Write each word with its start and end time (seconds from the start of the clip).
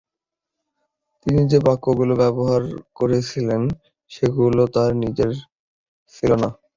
তিনি 1.21 1.41
যে-বাক্যগুলো 1.51 2.13
ব্যবহার 2.23 2.61
করছিলেন, 2.95 3.61
সেগুলো 4.11 4.61
তার 4.75 4.91
নিজের 5.03 5.31
ছিল 6.13 6.31
না। 6.41 6.49